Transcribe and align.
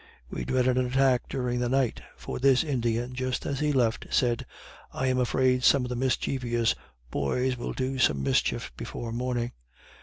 We 0.31 0.45
dreaded 0.45 0.79
an 0.79 0.87
attack 0.87 1.29
during 1.29 1.59
the 1.59 1.69
night; 1.69 2.01
for 2.17 2.39
this 2.39 2.63
Indian, 2.63 3.13
just 3.13 3.45
as 3.45 3.59
he 3.59 3.71
left, 3.71 4.07
said 4.09 4.47
"I 4.91 5.05
am 5.05 5.19
afraid 5.19 5.63
some 5.63 5.85
of 5.85 5.89
the 5.89 5.95
mischievious 5.95 6.73
boys 7.11 7.55
will 7.55 7.73
do 7.73 7.99
some 7.99 8.23
mischief 8.23 8.71
before 8.75 9.11
morning." 9.11 9.51